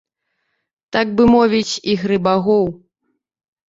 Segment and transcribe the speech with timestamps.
[0.97, 2.71] Так бы мовіць, ігры багоў.